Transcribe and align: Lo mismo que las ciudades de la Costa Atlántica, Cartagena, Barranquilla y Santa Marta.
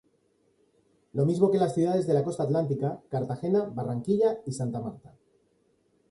Lo 1.13 1.25
mismo 1.27 1.51
que 1.51 1.59
las 1.59 1.75
ciudades 1.75 2.07
de 2.07 2.15
la 2.15 2.23
Costa 2.23 2.41
Atlántica, 2.41 3.03
Cartagena, 3.07 3.65
Barranquilla 3.65 4.39
y 4.47 4.51
Santa 4.51 4.81
Marta. 4.81 5.15